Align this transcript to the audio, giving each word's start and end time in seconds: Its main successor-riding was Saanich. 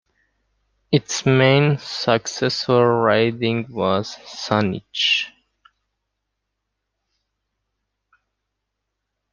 Its 0.91 1.27
main 1.27 1.77
successor-riding 1.77 3.67
was 3.71 4.15
Saanich. 4.21 5.27